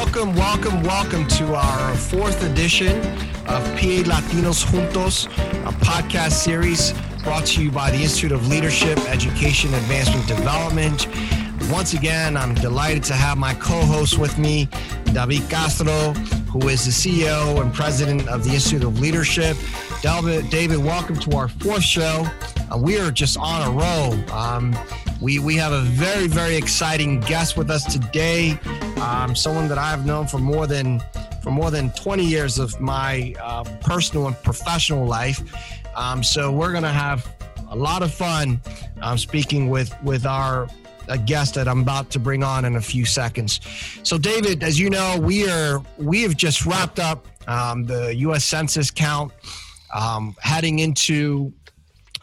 [0.00, 2.96] welcome, welcome, welcome to our fourth edition
[3.46, 5.26] of PA Latinos Juntos,
[5.66, 11.06] a podcast series brought to you by the Institute of Leadership, Education, Advancement, Development.
[11.70, 14.70] Once again, I'm delighted to have my co host with me,
[15.12, 16.14] David Castro,
[16.48, 19.54] who is the CEO and president of the Institute of Leadership.
[20.00, 22.26] David, David welcome to our fourth show.
[22.72, 24.34] Uh, we are just on a roll.
[24.34, 24.74] Um,
[25.20, 28.58] we, we have a very, very exciting guest with us today.
[29.00, 31.00] Um, someone that I've known for more than
[31.42, 35.40] for more than 20 years of my uh, personal and professional life.
[35.96, 37.26] Um, so we're going to have
[37.70, 38.60] a lot of fun
[39.00, 40.68] um, speaking with with our
[41.08, 43.60] a guest that I'm about to bring on in a few seconds.
[44.02, 48.44] So, David, as you know, we are we have just wrapped up um, the U.S.
[48.44, 49.32] Census count,
[49.94, 51.52] um, heading into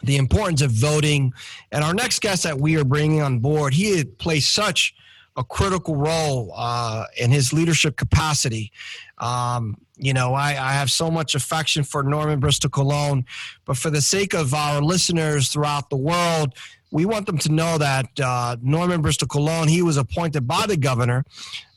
[0.02, 1.32] the importance of voting.
[1.72, 4.94] And our next guest that we are bringing on board, he plays such
[5.38, 8.72] a critical role uh, in his leadership capacity.
[9.18, 13.24] Um, you know, I, I, have so much affection for Norman Bristol Colon,
[13.64, 16.54] but for the sake of our listeners throughout the world,
[16.90, 20.76] we want them to know that uh, Norman Bristol Colon, he was appointed by the
[20.76, 21.24] governor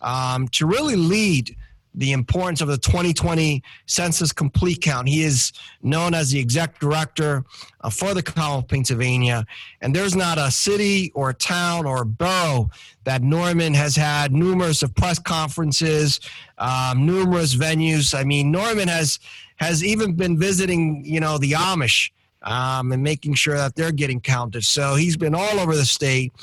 [0.02, 1.56] um, to really lead
[1.96, 5.08] the importance of the 2020 census complete count.
[5.08, 7.44] He is known as the exec director
[7.82, 9.46] uh, for the Commonwealth of Pennsylvania.
[9.82, 12.70] And there's not a city or a town or a borough
[13.04, 16.20] that Norman has had numerous of press conferences,
[16.58, 18.18] um, numerous venues.
[18.18, 19.20] I mean, Norman has
[19.58, 22.10] has even been visiting, you know, the Amish
[22.42, 24.64] um, and making sure that they're getting counted.
[24.64, 26.34] So he's been all over the state.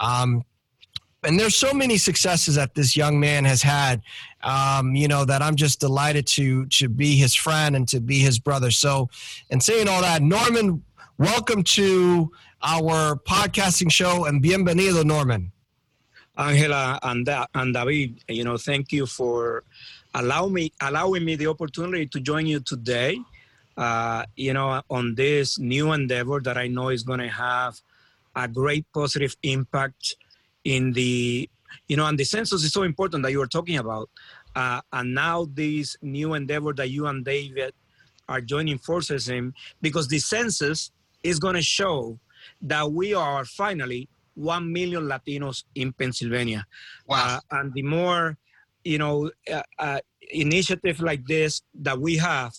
[0.00, 0.44] Um,
[1.24, 4.02] and there's so many successes that this young man has had
[4.42, 8.18] um, you know that i'm just delighted to to be his friend and to be
[8.18, 8.70] his brother.
[8.70, 9.08] So
[9.50, 10.82] and saying all that norman
[11.18, 12.30] welcome to
[12.62, 15.52] our podcasting show and bienvenido norman.
[16.36, 19.64] Angela and, and david you know thank you for
[20.14, 23.18] allow me allowing me the opportunity to join you today
[23.76, 27.80] uh, you know on this new endeavor that i know is going to have
[28.36, 30.14] a great positive impact
[30.68, 31.48] in the
[31.88, 34.08] you know and the census is so important that you were talking about.
[34.54, 37.72] Uh, and now this new endeavor that you and david
[38.28, 40.90] are joining forces in because the census
[41.22, 42.18] is going to show
[42.60, 46.66] that we are finally 1 million latinos in pennsylvania.
[47.06, 47.16] Wow.
[47.16, 48.36] Uh, and the more
[48.84, 52.52] you know uh, uh initiative like this that we have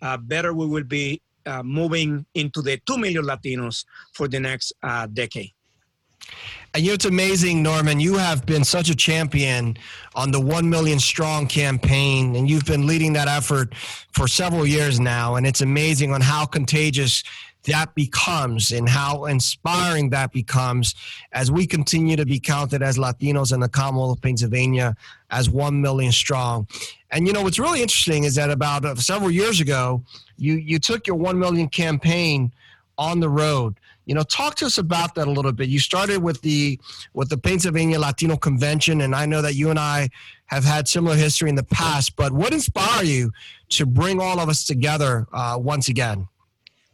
[0.00, 3.84] uh, better we will be uh, moving into the 2 million latinos
[4.14, 4.72] for the next
[5.12, 5.52] decade
[6.72, 7.98] and you know, it's amazing, Norman.
[7.98, 9.76] You have been such a champion
[10.14, 13.74] on the 1 million strong campaign, and you've been leading that effort
[14.12, 15.34] for several years now.
[15.34, 17.24] And it's amazing on how contagious
[17.64, 20.94] that becomes and how inspiring that becomes
[21.32, 24.94] as we continue to be counted as Latinos in the Commonwealth of Pennsylvania
[25.30, 26.68] as 1 million strong.
[27.10, 30.02] And you know, what's really interesting is that about uh, several years ago,
[30.38, 32.52] you, you took your 1 million campaign
[32.96, 33.80] on the road.
[34.06, 35.68] You know, talk to us about that a little bit.
[35.68, 36.80] You started with the
[37.14, 40.08] with the Pennsylvania Latino Convention, and I know that you and I
[40.46, 42.16] have had similar history in the past.
[42.16, 43.32] But what inspired you
[43.70, 46.28] to bring all of us together uh, once again?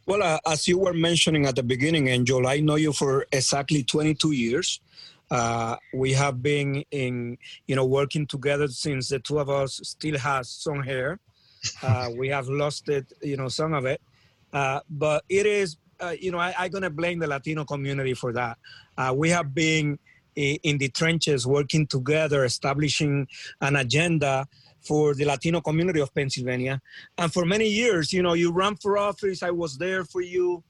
[0.05, 3.83] Well, uh, as you were mentioning at the beginning, Angel, I know you for exactly
[3.83, 4.79] 22 years.
[5.29, 7.37] Uh, we have been in,
[7.67, 11.19] you know, working together since the two of us still has some hair.
[11.83, 13.99] Uh, we have lost it, you know, some of it.
[14.53, 18.13] Uh, but it is uh, you know, I, am going to blame the Latino community
[18.13, 18.57] for that.
[18.97, 19.99] Uh, we have been
[20.35, 23.27] in the trenches working together, establishing
[23.61, 24.47] an agenda
[24.81, 26.79] for the Latino community of Pennsylvania.
[27.17, 30.63] And for many years, you know, you ran for office, I was there for you.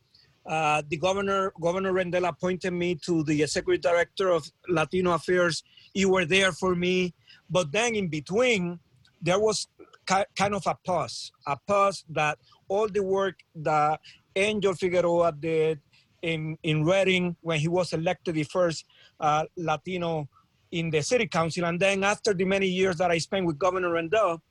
[0.46, 5.64] Uh, the governor, Governor Rendell appointed me to the executive director of Latino Affairs.
[5.94, 7.14] You were there for me.
[7.50, 8.80] But then in between,
[9.22, 9.68] there was
[10.06, 12.38] kind of a pause, a pause that
[12.70, 14.00] all the work that
[14.38, 15.80] Angel Figueroa did
[16.22, 18.86] in, in Reading when he was elected the first
[19.20, 20.28] uh, Latino
[20.72, 21.66] in the city council.
[21.66, 24.42] And then after the many years that I spent with Governor Rendell,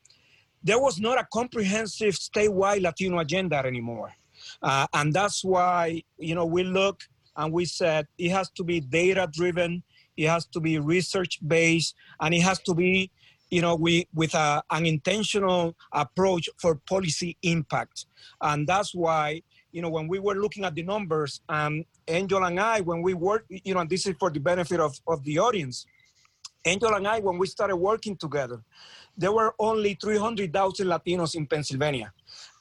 [0.63, 4.13] there was not a comprehensive statewide Latino agenda anymore.
[4.63, 7.03] Uh, and that's why, you know, we look
[7.37, 9.83] and we said it has to be data driven,
[10.17, 13.11] it has to be research based, and it has to be,
[13.51, 18.07] you know, we, with a, an intentional approach for policy impact.
[18.41, 19.43] And that's why
[19.77, 23.13] you know, when we were looking at the numbers, um, Angel and I, when we
[23.13, 25.85] worked, you know, and this is for the benefit of, of the audience,
[26.65, 28.63] Angel and I, when we started working together,
[29.19, 32.11] there were only 300,000 Latinos in Pennsylvania.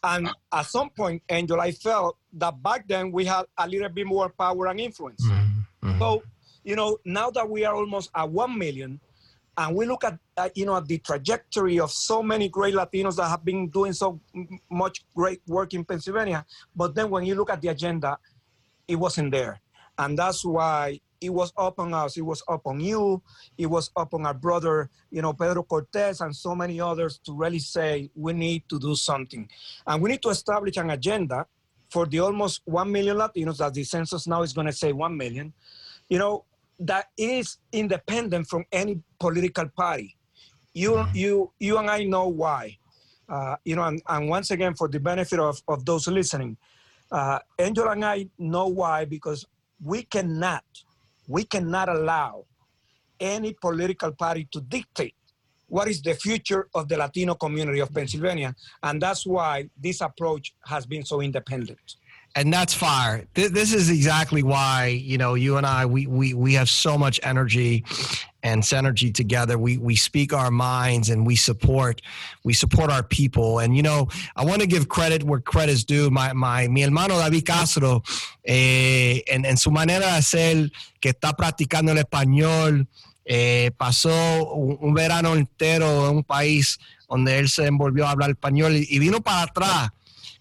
[0.03, 4.07] And at some point, Angel, I felt that back then we had a little bit
[4.07, 5.25] more power and influence.
[5.25, 5.97] Mm-hmm.
[5.99, 6.21] So,
[6.65, 8.99] you know, now that we are almost at 1 million,
[9.57, 13.15] and we look at uh, you know at the trajectory of so many great Latinos
[13.15, 14.19] that have been doing so
[14.69, 16.45] much great work in Pennsylvania.
[16.75, 18.17] But then when you look at the agenda,
[18.87, 19.61] it wasn't there,
[19.97, 22.17] and that's why it was up on us.
[22.17, 23.21] It was up on you.
[23.57, 27.33] It was up on our brother, you know, Pedro Cortez and so many others to
[27.33, 29.49] really say we need to do something,
[29.87, 31.45] and we need to establish an agenda
[31.89, 35.15] for the almost one million Latinos that the census now is going to say one
[35.15, 35.53] million.
[36.09, 36.45] You know,
[36.79, 40.15] that is independent from any political party.
[40.73, 42.77] You, you, you and I know why.
[43.27, 46.57] Uh, you know, and, and, once again, for the benefit of, of those listening,
[47.11, 49.45] uh, Angel and I know why because
[49.83, 50.63] we cannot,
[51.27, 52.45] we cannot allow
[53.19, 55.15] any political party to dictate
[55.67, 60.53] what is the future of the Latino community of Pennsylvania, and that's why this approach
[60.65, 61.95] has been so independent
[62.35, 63.25] and that's fire.
[63.33, 67.19] This is exactly why you know you and I we we we have so much
[67.23, 67.85] energy
[68.43, 69.57] and synergy together.
[69.57, 72.01] We we speak our minds and we support
[72.43, 73.59] we support our people.
[73.59, 76.09] And you know I want to give credit where credit is due.
[76.09, 78.03] My my mi hermano David Castro
[78.43, 82.87] eh, en, en su manera de hacer que está practicando el español.
[83.27, 86.77] Eh, pasó un, un, verano entero en un país
[87.09, 89.89] donde él se envolvió a hablar español y, y vino para atrás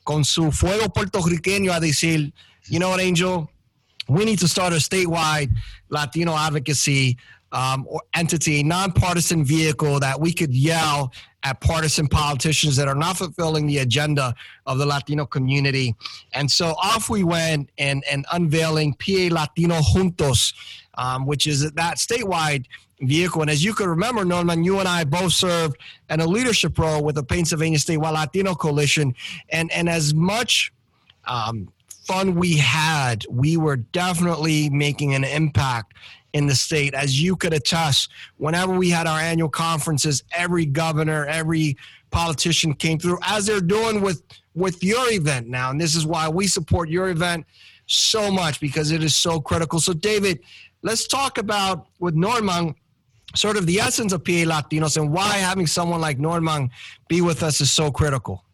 [0.04, 2.32] con su fuego puertorriqueño a decir,
[2.68, 3.48] you know what, Angel,
[4.08, 5.50] we need to start a statewide
[5.88, 7.16] Latino advocacy
[7.52, 11.12] um, or entity, nonpartisan vehicle that we could yell
[11.44, 14.34] at partisan politicians that are not fulfilling the agenda
[14.66, 15.94] of the Latino community.
[16.32, 20.54] And so off we went and, and unveiling PA Latino Juntos,
[20.96, 22.66] um, which is that statewide
[23.00, 23.42] vehicle.
[23.42, 25.76] And as you can remember, Norman, you and I both served
[26.08, 29.14] in a leadership role with the Pennsylvania Statewide Latino Coalition.
[29.50, 30.72] And, and as much
[31.26, 31.72] um,
[32.04, 35.94] fun we had, we were definitely making an impact
[36.32, 36.94] in the state.
[36.94, 41.76] As you could attest, whenever we had our annual conferences, every governor, every
[42.10, 44.22] politician came through, as they're doing with,
[44.54, 45.70] with your event now.
[45.70, 47.46] And this is why we support your event
[47.86, 49.80] so much because it is so critical.
[49.80, 50.40] So, David,
[50.84, 52.74] let's talk about with Norman
[53.34, 56.70] sort of the essence of PA Latinos and why having someone like Norman
[57.08, 58.44] be with us is so critical.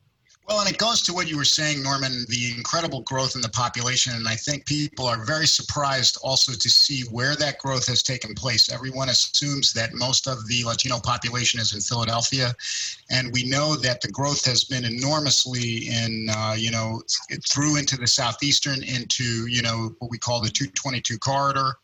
[0.49, 3.51] Well, and it goes to what you were saying, Norman, the incredible growth in the
[3.51, 4.15] population.
[4.17, 8.35] And I think people are very surprised also to see where that growth has taken
[8.35, 8.73] place.
[8.73, 12.53] Everyone assumes that most of the Latino population is in Philadelphia.
[13.13, 17.01] And we know that the growth has been enormously in, uh, you know,
[17.49, 21.75] through into the southeastern, into, you know, what we call the 222 corridor.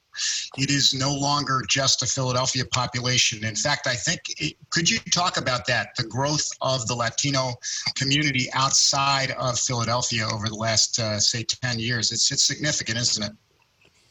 [0.56, 3.44] It is no longer just a Philadelphia population.
[3.44, 7.54] In fact, I think, it, could you talk about that, the growth of the Latino
[7.94, 12.12] community outside of Philadelphia over the last, uh, say, 10 years?
[12.12, 13.32] It's, it's significant, isn't it?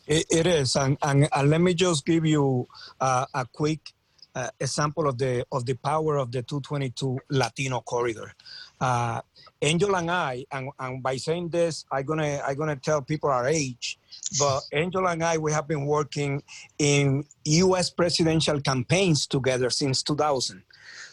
[0.08, 0.76] it, it is.
[0.76, 2.68] And, and, and, let me just give you
[3.00, 3.80] uh, a quick
[4.36, 8.34] uh, example of the, of the power of the 222 Latino corridor.
[8.80, 9.22] Uh,
[9.62, 13.48] Angel and I, and, and by saying this, I'm gonna I'm gonna tell people our
[13.48, 13.98] age,
[14.40, 16.44] but Angela and I we have been working
[16.80, 17.90] in U.S.
[17.90, 20.64] presidential campaigns together since 2000.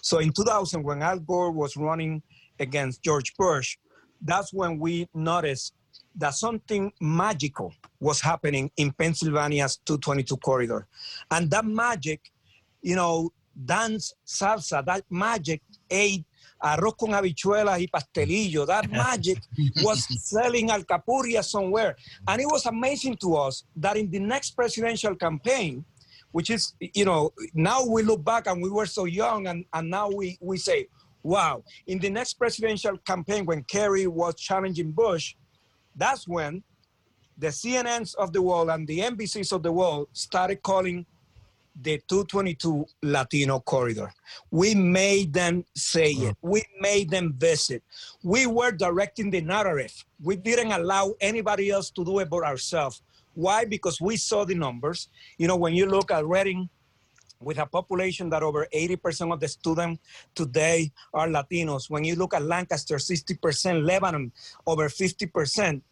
[0.01, 2.23] So in 2000, when Al Gore was running
[2.59, 3.77] against George Bush,
[4.21, 5.75] that's when we noticed
[6.17, 10.87] that something magical was happening in Pennsylvania's 222 corridor,
[11.31, 12.21] and that magic,
[12.83, 13.33] you know,
[13.65, 16.25] dance salsa, that magic ate
[16.63, 18.67] arroz con habichuelas y pastelillo.
[18.67, 19.39] That magic
[19.83, 21.97] was selling alcapurria somewhere.
[22.29, 25.85] And it was amazing to us that in the next presidential campaign,
[26.31, 29.91] which is, you know, now we look back and we were so young and, and
[29.91, 30.87] now we, we say,
[31.23, 35.35] wow, in the next presidential campaign when Kerry was challenging Bush,
[35.95, 36.63] that's when
[37.37, 41.05] the CNNs of the world and the NBCs of the world started calling
[41.81, 44.13] the 222 Latino corridor.
[44.51, 46.37] We made them say it.
[46.37, 46.49] Mm-hmm.
[46.49, 47.83] We made them visit.
[48.23, 50.05] We were directing the narrative.
[50.23, 53.03] We didn't allow anybody else to do it but ourselves.
[53.35, 53.65] Why?
[53.65, 55.09] Because we saw the numbers.
[55.39, 56.69] You know, when you look at Reading,
[57.43, 60.01] with a population that over 80% of the students
[60.35, 61.91] today are Latinos.
[61.91, 64.33] When you look at Lancaster, 60%, Lebanon,
[64.67, 65.83] over 50%,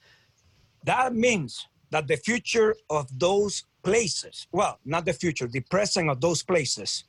[0.84, 6.20] that means that the future of those places, well, not the future, the present of
[6.20, 7.04] those places,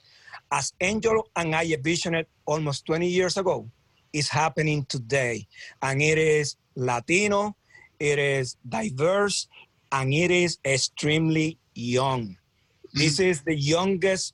[0.52, 3.70] as Angel and I envisioned almost 20 years ago,
[4.14, 5.48] is happening today.
[5.82, 7.56] And it is Latino,
[8.00, 9.48] it is diverse,
[9.92, 12.38] and it is extremely young.
[12.94, 14.34] This is the youngest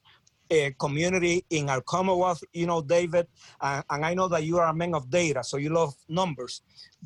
[0.49, 3.27] uh, community in our Commonwealth, you know, David,
[3.59, 6.61] uh, and I know that you are a man of data, so you love numbers,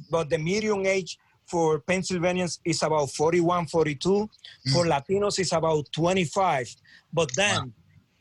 [0.10, 1.18] but the median age
[1.52, 4.10] for Pennsylvanians is about 41, 42.
[4.10, 4.30] Mm.
[4.74, 6.76] For Latinos, it's about 25.
[7.12, 7.72] But then, wow.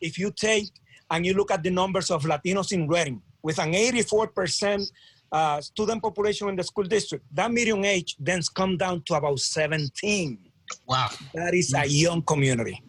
[0.01, 0.71] if you take
[1.11, 4.91] and you look at the numbers of Latinos in Reading, with an 84%
[5.33, 9.39] uh, student population in the school district, that median age then come down to about
[9.39, 10.39] 17.
[10.87, 11.09] Wow.
[11.33, 12.83] That is a young community.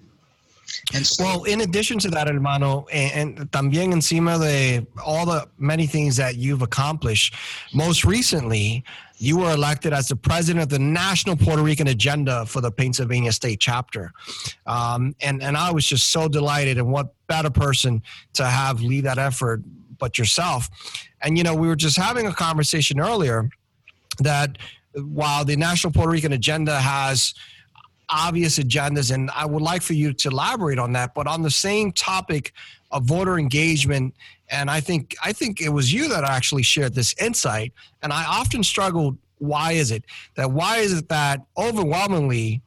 [1.04, 5.88] So, well, in addition to that, hermano, and, and también encima de all the many
[5.88, 7.36] things that you've accomplished,
[7.74, 8.84] most recently,
[9.18, 13.32] you were elected as the president of the National Puerto Rican Agenda for the Pennsylvania
[13.32, 14.12] State Chapter.
[14.66, 18.02] Um, and, and I was just so delighted, and what better person
[18.34, 19.62] to have lead that effort
[20.00, 20.70] but yourself.
[21.22, 23.50] And, you know, we were just having a conversation earlier
[24.20, 24.58] that
[24.96, 27.34] while the National Puerto Rican Agenda has
[28.12, 31.14] obvious agendas, and I would like for you to elaborate on that.
[31.14, 32.54] But on the same topic
[32.92, 34.14] of voter engagement,
[34.50, 38.26] and I think I think it was you that actually shared this insight, and I
[38.26, 39.18] often struggled.
[39.40, 40.04] Why is it
[40.36, 40.52] that?
[40.52, 42.62] Why is it that overwhelmingly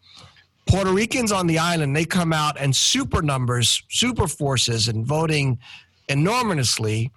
[0.67, 5.59] Puerto Ricans on the island they come out in super numbers, super forces, and voting
[6.09, 7.11] enormously,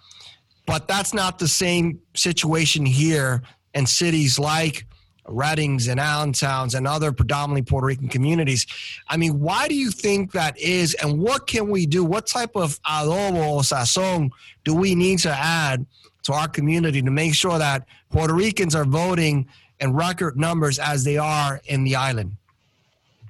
[0.65, 3.41] but that's not the same situation here
[3.73, 4.85] in cities like
[5.27, 8.65] Readings and Allentowns and other predominantly Puerto Rican communities.
[9.07, 12.03] I mean, why do you think that is, and what can we do?
[12.03, 14.31] What type of adobo or sazon
[14.63, 15.85] do we need to add
[16.23, 19.47] to our community to make sure that Puerto Ricans are voting
[19.79, 22.35] in record numbers as they are in the island?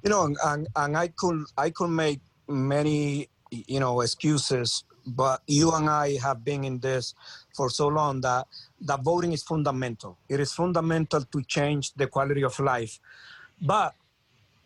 [0.02, 5.72] You know, and, and I could I could make many you know excuses, but you
[5.72, 7.14] and I have been in this
[7.54, 8.46] for so long that
[8.82, 10.18] that voting is fundamental.
[10.28, 12.98] It is fundamental to change the quality of life.
[13.60, 13.94] But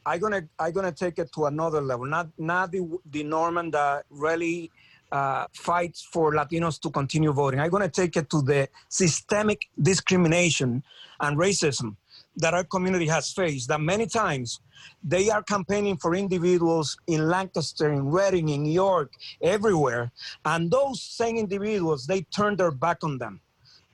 [0.05, 2.07] I'm gonna I'm gonna take it to another level.
[2.07, 4.71] Not not the the Norman that really
[5.13, 7.61] uh, fights for Latinos to continue voting.
[7.61, 10.83] I'm gonna take it to the systemic discrimination
[11.21, 11.97] and racism
[12.37, 13.69] that our community has faced.
[13.69, 14.61] That many times
[15.05, 20.11] they are campaigning for individuals in Lancaster, in Reading, in New York, everywhere,
[20.45, 23.41] and those same individuals they turn their back on them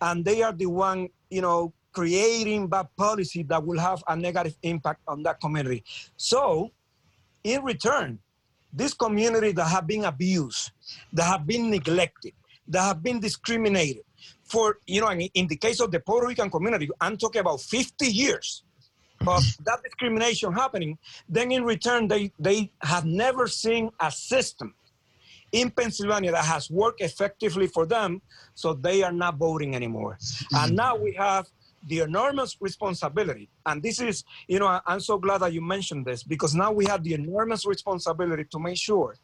[0.00, 4.56] and they are the one, you know, creating bad policy that will have a negative
[4.62, 5.82] impact on that community.
[6.16, 6.70] So,
[7.42, 8.18] in return,
[8.72, 10.70] this community that have been abused,
[11.12, 12.32] that have been neglected,
[12.68, 14.04] that have been discriminated
[14.44, 18.06] for, you know, in the case of the Puerto Rican community, I'm talking about 50
[18.06, 18.62] years
[19.26, 24.74] of that discrimination happening, then in return, they, they have never seen a system
[25.52, 28.20] in Pennsylvania that has worked effectively for them,
[28.54, 30.18] so they are not voting anymore.
[30.52, 31.46] And now we have
[31.86, 36.22] the enormous responsibility, and this is, you know, I'm so glad that you mentioned this
[36.22, 39.16] because now we have the enormous responsibility to make sure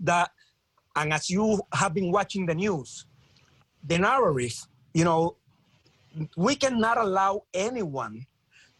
[0.00, 0.30] that,
[0.96, 3.06] and as you have been watching the news,
[3.84, 5.36] the narrative, you know,
[6.36, 8.26] we cannot allow anyone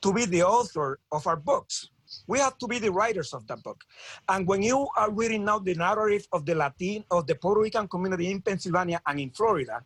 [0.03, 1.89] to be the author of our books.
[2.27, 3.85] We have to be the writers of that book.
[4.29, 7.89] And when you are reading now the narrative of the Latin, of the Puerto Rican
[7.89, 9.83] community in Pennsylvania and in Florida,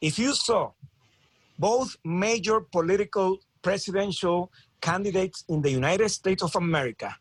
[0.00, 0.72] if you saw
[1.58, 4.50] both major political presidential
[4.80, 7.14] candidates in the United States of America,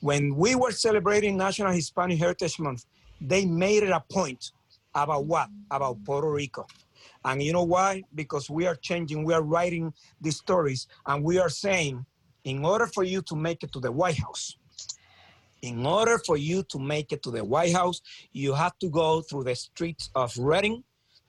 [0.00, 2.84] when we were celebrating National Hispanic Heritage Month,
[3.20, 4.52] they made it a point
[4.94, 5.48] about what?
[5.70, 6.66] About Puerto Rico.
[7.24, 8.02] And you know why?
[8.14, 12.04] Because we are changing, we are writing these stories, and we are saying
[12.44, 14.56] in order for you to make it to the White House,
[15.62, 18.00] in order for you to make it to the White House,
[18.32, 20.82] you have to go through the streets of Reading,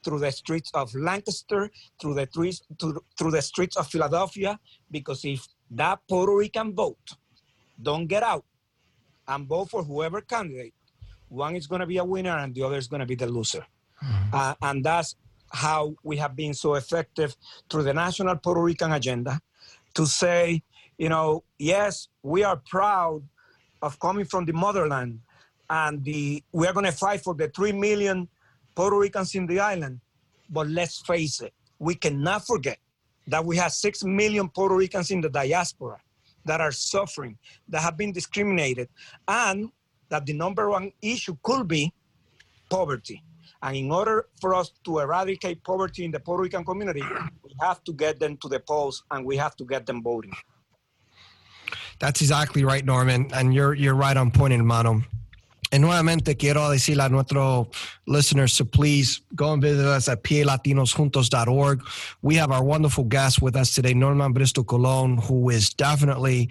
[0.04, 2.62] through the streets of Lancaster, through the streets,
[3.18, 4.58] through the streets of Philadelphia,
[4.90, 7.16] because if that Puerto Rican vote
[7.80, 8.44] don't get out
[9.28, 10.74] and vote for whoever candidate,
[11.28, 13.26] one is going to be a winner and the other is going to be the
[13.26, 13.64] loser.
[14.02, 14.34] Mm-hmm.
[14.34, 15.16] Uh, and that's
[15.50, 17.36] how we have been so effective
[17.70, 19.40] through the national Puerto Rican agenda
[19.94, 20.62] to say
[21.02, 23.24] you know, yes, we are proud
[23.82, 25.18] of coming from the motherland,
[25.68, 28.28] and the we are going to fight for the three million
[28.76, 29.98] Puerto Ricans in the island.
[30.48, 32.78] But let's face it, we cannot forget
[33.26, 35.98] that we have six million Puerto Ricans in the diaspora
[36.44, 37.36] that are suffering,
[37.68, 38.88] that have been discriminated,
[39.26, 39.70] and
[40.08, 41.92] that the number one issue could be
[42.70, 43.24] poverty.
[43.60, 47.02] And in order for us to eradicate poverty in the Puerto Rican community,
[47.42, 50.32] we have to get them to the polls and we have to get them voting.
[52.02, 53.30] That's exactly right, Norman.
[53.32, 55.02] And you're you're right on point, hermano.
[55.72, 57.66] Y nuevamente quiero decirle a nuestros
[58.04, 61.82] listeners to please go and visit us at PALatinosJuntos.org.
[62.20, 66.50] We have our wonderful guest with us today, Norman Bristol Colon, who is definitely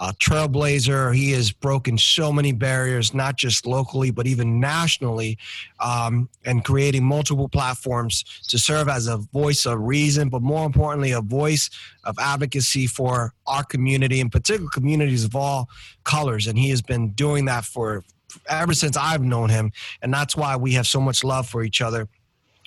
[0.00, 1.14] a trailblazer.
[1.14, 5.36] He has broken so many barriers, not just locally, but even nationally,
[5.78, 11.10] um, and creating multiple platforms to serve as a voice of reason, but more importantly,
[11.10, 11.68] a voice
[12.04, 15.68] of advocacy for our community, in particular communities of all
[16.04, 16.46] colors.
[16.46, 18.02] And he has been doing that for
[18.48, 19.72] ever since I've known him,
[20.02, 22.08] and that's why we have so much love for each other.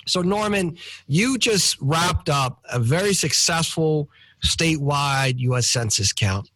[0.06, 4.08] So, Norman, you just wrapped up a very successful
[4.44, 5.66] statewide U.S.
[5.66, 6.50] Census count,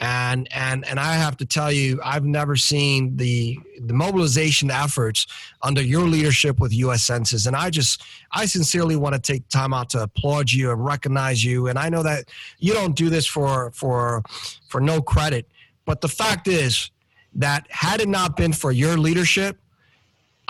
[0.00, 5.26] and and and I have to tell you, I've never seen the the mobilization efforts
[5.62, 7.02] under your leadership with U.S.
[7.02, 8.02] Census, and I just
[8.32, 11.68] I sincerely want to take time out to applaud you and recognize you.
[11.68, 12.24] And I know that
[12.58, 14.22] you don't do this for for
[14.68, 15.46] for no credit,
[15.86, 16.90] but the fact is
[17.34, 19.58] that had it not been for your leadership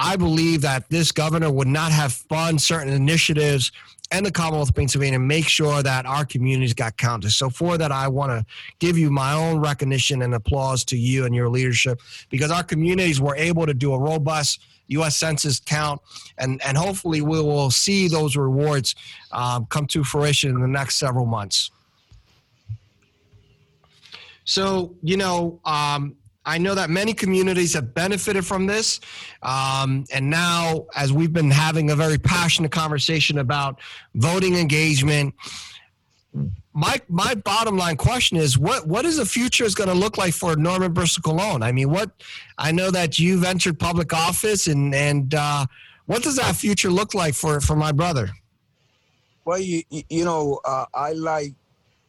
[0.03, 3.71] I believe that this governor would not have fund certain initiatives
[4.11, 7.31] and the Commonwealth of Pennsylvania make sure that our communities got counted.
[7.33, 8.47] So for that, I want to
[8.79, 13.21] give you my own recognition and applause to you and your leadership because our communities
[13.21, 15.17] were able to do a robust U.S.
[15.17, 16.01] Census count,
[16.39, 18.97] and and hopefully we will see those rewards
[19.31, 21.71] um, come to fruition in the next several months.
[24.45, 29.01] So you know, um, I know that many communities have benefited from this.
[29.43, 33.81] Um, and now, as we've been having a very passionate conversation about
[34.15, 35.35] voting engagement,
[36.73, 40.17] my my bottom line question is what what is the future is going to look
[40.17, 41.63] like for Norman Bristol Colon?
[41.63, 42.11] I mean, what
[42.57, 45.67] I know that you've entered public office, and and uh,
[46.07, 48.31] what does that future look like for for my brother?
[49.45, 51.55] Well, you you know, uh, I like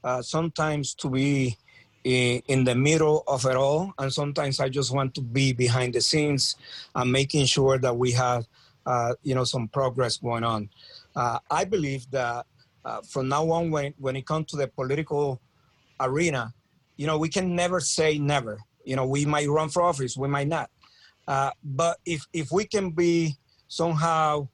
[0.03, 1.57] uh, sometimes to be
[2.03, 3.93] in, the middle of it all.
[3.97, 6.55] And sometimes I just want to be behind the scenes
[6.95, 8.47] and making sure that we have,
[8.85, 10.69] uh, you know, some progress going on.
[11.15, 12.45] Uh, I believe that
[12.83, 15.39] uh, from now on, when, when it comes to the political
[15.99, 16.53] arena,
[16.97, 18.59] you know, we can never say never.
[18.83, 20.69] You know, we might run for office, we might not.
[21.27, 23.35] Uh, but if, if we can be
[23.67, 24.47] somehow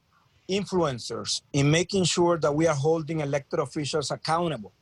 [0.49, 4.73] influencers in making sure that we are holding elected officials accountable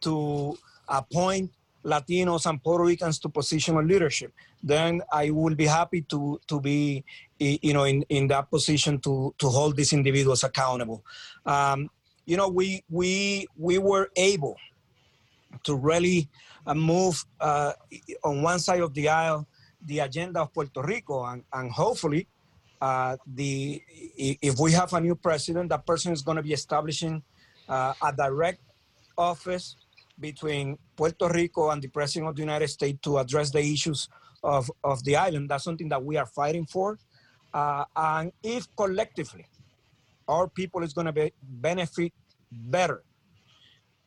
[0.00, 0.56] to
[0.88, 1.50] appoint
[1.84, 4.32] Latinos and Puerto Ricans to position of leadership,
[4.62, 7.04] then I will be happy to to be,
[7.38, 11.04] you know, in, in that position to to hold these individuals accountable.
[11.46, 11.90] Um,
[12.26, 14.56] you know, we we we were able
[15.64, 16.28] to really
[16.66, 17.72] uh, move uh,
[18.22, 19.46] on one side of the aisle
[19.82, 22.26] the agenda of Puerto Rico, and, and hopefully,
[22.80, 27.22] uh, the if we have a new president, that person is going to be establishing
[27.68, 28.60] uh, a direct
[29.16, 29.76] office
[30.18, 34.08] between Puerto Rico and the President of the United States to address the issues
[34.42, 35.48] of, of the island.
[35.48, 36.98] That's something that we are fighting for.
[37.52, 39.46] Uh, and if collectively
[40.26, 42.12] our people is going to be benefit
[42.50, 43.02] better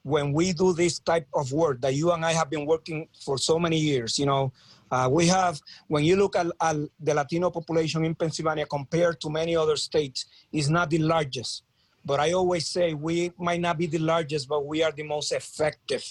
[0.03, 3.37] when we do this type of work that you and I have been working for
[3.37, 4.51] so many years, you know,
[4.89, 9.29] uh, we have, when you look at, at, the Latino population in Pennsylvania compared to
[9.29, 11.63] many other states, is not the largest.
[12.03, 15.31] But I always say we might not be the largest, but we are the most
[15.31, 16.03] effective.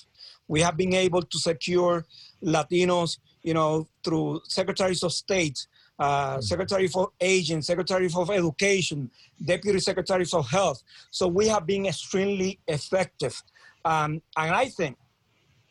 [0.48, 2.04] We have been able to secure
[2.42, 5.66] Latinos, you know, through secretaries of state,
[5.98, 6.40] uh, mm-hmm.
[6.40, 9.10] secretary for aging, secretary for education,
[9.44, 10.82] deputy secretaries of health.
[11.10, 13.40] So we have been extremely effective.
[13.84, 14.96] Um, and I think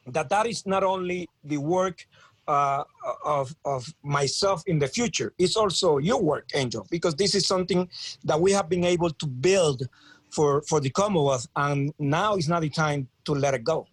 [0.08, 2.06] that that is not only the work
[2.50, 2.84] uh,
[3.24, 5.34] of, of myself in the future.
[5.38, 7.88] It's also your work, Angel, because this is something
[8.24, 9.88] that we have been able to build
[10.32, 13.86] for, for the Commonwealth, and now is not the time to let it go.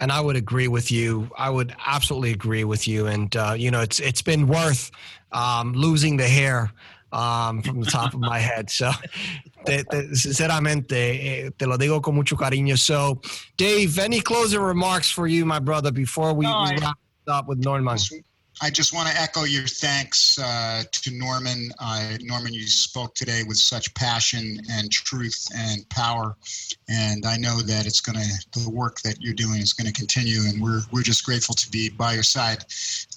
[0.00, 1.30] And I would agree with you.
[1.36, 3.06] I would absolutely agree with you.
[3.06, 4.92] And uh, you know, it's it's been worth
[5.32, 6.70] um, losing the hair
[7.10, 8.70] um, from the top of my head.
[8.70, 8.92] So,
[9.66, 12.78] te, te, sinceramente, eh, te lo digo con mucho cariño.
[12.78, 13.20] So,
[13.56, 16.96] Dave, any closing remarks for you, my brother, before we, no, we wrap
[17.28, 17.96] up with Norman.
[18.60, 21.70] I just want to echo your thanks uh, to Norman.
[21.78, 26.36] Uh, Norman, you spoke today with such passion and truth and power,
[26.88, 29.92] and I know that it's going to the work that you're doing is going to
[29.92, 32.64] continue, and we're we're just grateful to be by your side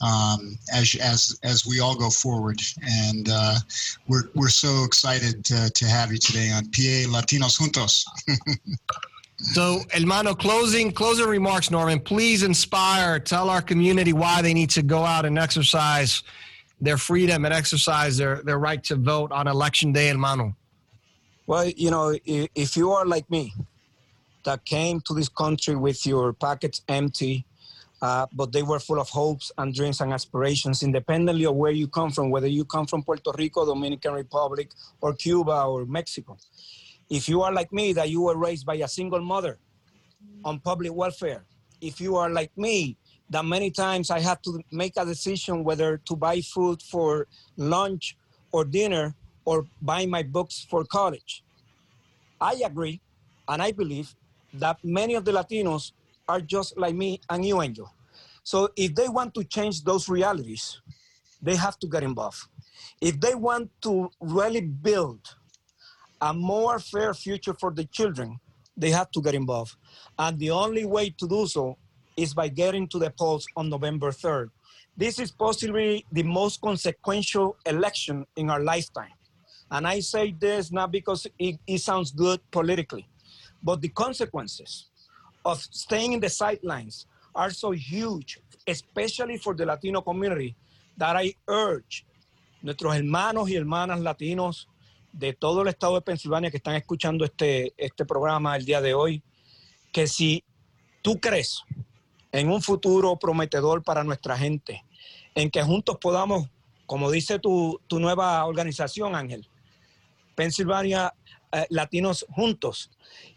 [0.02, 3.56] um, as as as we all go forward, and uh,
[4.08, 8.06] we're we're so excited to, to have you today on PA Latinos Juntos.
[9.42, 12.00] So, hermano, closing closing remarks, Norman.
[12.00, 13.20] Please inspire.
[13.20, 16.24] Tell our community why they need to go out and exercise
[16.80, 20.56] their freedom and exercise their their right to vote on election day, hermano.
[21.48, 23.54] Well, you know, if you are like me,
[24.46, 27.46] that came to this country with your pockets empty,
[28.02, 31.88] uh, but they were full of hopes and dreams and aspirations, independently of where you
[31.88, 34.70] come from, whether you come from Puerto Rico, Dominican Republic,
[35.02, 36.38] or Cuba, or Mexico.
[37.12, 39.60] If you are like me, that you were raised by a single mother
[40.46, 41.44] on public welfare,
[41.82, 42.96] if you are like me,
[43.30, 48.16] that many times I had to make a decision whether to buy food for lunch
[48.54, 51.44] or dinner or buy my books for college.
[52.40, 53.02] I agree
[53.50, 54.16] and I believe
[54.54, 55.92] that many of the Latinos
[56.30, 57.94] are just like me and you, Angel.
[58.44, 60.82] So if they want to change those realities,
[61.42, 62.48] they have to get involved.
[63.02, 65.20] If they want to really build
[66.22, 68.40] a more fair future for the children,
[68.78, 69.76] they have to get involved.
[70.18, 71.78] And the only way to do so
[72.16, 74.50] is by getting to the polls on November 3rd.
[74.96, 79.14] This is possibly the most consequential election in our lifetime.
[79.72, 83.08] And I say this not because it, it sounds good politically,
[83.64, 84.90] but the consequences
[85.46, 90.56] of staying in the sidelines are so huge, especially for the Latino community,
[90.98, 92.06] that I urge
[92.62, 94.68] nuestros hermanos y hermanas latinos
[95.12, 98.94] de todo el estado de Pensilvania que están escuchando este, este programa el día de
[98.94, 99.24] hoy,
[99.92, 100.44] que si
[101.02, 101.64] tú crees
[102.32, 104.84] en un futuro prometedor para nuestra gente,
[105.36, 106.48] en que juntos podamos,
[106.86, 109.48] como dice tu, tu nueva organización, Ángel,
[110.36, 111.14] Pensilvania
[111.52, 112.92] eh, Latinos Juntos,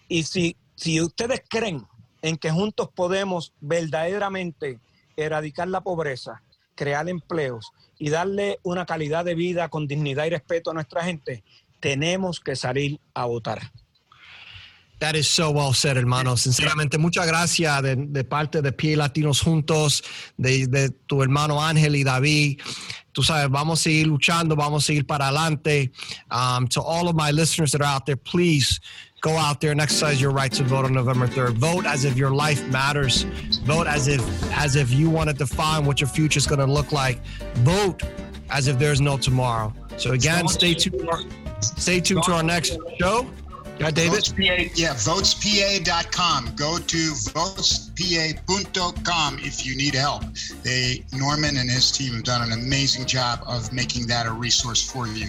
[0.08, 1.86] y si, si ustedes creen
[2.22, 4.78] en que juntos podemos verdaderamente
[5.16, 6.42] erradicar la pobreza,
[6.74, 11.44] crear empleos y darle una calidad de vida con dignidad y respeto a nuestra gente,
[11.84, 13.60] tenemos que salir a votar.
[15.00, 16.34] That is so well said, hermano.
[16.34, 20.02] Sinceramente, muchas gracias de, de parte de PA Latinos Juntos,
[20.38, 22.62] de, de, tu hermano Ángel y David.
[23.12, 25.92] Tú sabes, vamos a seguir luchando, vamos a seguir para adelante.
[26.30, 28.80] Um, to all of my listeners that are out there, please
[29.20, 31.58] go out there and exercise your right to vote on November 3rd.
[31.58, 33.24] Vote as if your life matters.
[33.66, 34.22] Vote as if
[34.54, 37.20] as if you want to define what your future is going to look like.
[37.56, 38.02] Vote
[38.48, 39.70] as if there's no tomorrow.
[39.98, 41.43] So again, stay tuned.
[41.76, 43.26] Stay tuned to our next show.
[43.78, 44.20] Yeah, David.
[44.20, 46.54] VotesPA, yeah, votespa.com.
[46.54, 46.96] Go to
[47.34, 50.22] votespa.com if you need help.
[50.62, 54.80] They Norman and his team have done an amazing job of making that a resource
[54.80, 55.26] for you.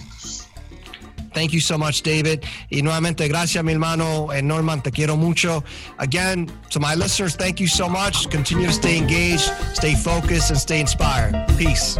[1.34, 2.46] Thank you so much, David.
[2.70, 4.80] Y nuevamente, gracias, mi hermano And Norman.
[4.80, 5.62] Te quiero mucho.
[5.98, 8.30] Again, to my listeners, thank you so much.
[8.30, 11.34] Continue to stay engaged, stay focused, and stay inspired.
[11.58, 11.98] Peace.